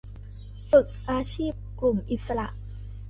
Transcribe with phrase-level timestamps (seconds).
[0.69, 2.47] ฝึกอาชีพกลุ่มอิสระ